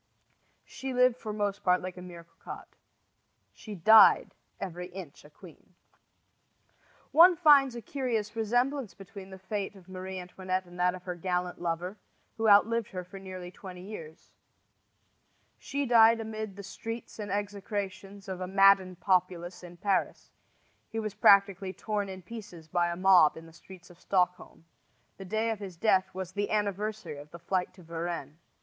[0.65, 2.75] She lived for most part like a mere cocotte.
[3.53, 5.75] She died every inch a queen.
[7.11, 11.13] One finds a curious resemblance between the fate of Marie Antoinette and that of her
[11.13, 11.97] gallant lover,
[12.37, 14.31] who outlived her for nearly twenty years.
[15.59, 20.31] She died amid the shrieks and execrations of a maddened populace in Paris;
[20.89, 24.65] he was practically torn in pieces by a mob in the streets of Stockholm.
[25.17, 28.39] The day of his death was the anniversary of the flight to Varennes.